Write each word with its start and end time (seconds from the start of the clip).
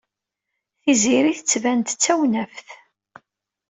Tiziri 0.81 1.33
tettban-d 1.37 1.87
d 1.93 1.97
tawnaft. 2.03 2.67